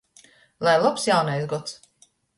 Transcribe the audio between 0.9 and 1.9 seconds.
Jaunais gods!